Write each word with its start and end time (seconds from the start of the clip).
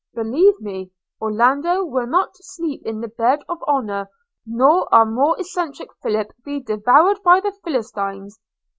Believe 0.15 0.59
me, 0.59 0.89
Orlando 1.21 1.85
will 1.85 2.07
not 2.07 2.31
sleep 2.33 2.81
in 2.87 3.01
the 3.01 3.07
bed 3.07 3.41
of 3.47 3.61
honour, 3.67 4.09
nor 4.47 4.91
our 4.91 5.05
more 5.05 5.39
eccentric 5.39 5.89
Philip 6.01 6.33
be 6.43 6.59
devoured 6.59 7.21
by 7.21 7.39
the 7.39 7.53
Philistines. 7.63 8.39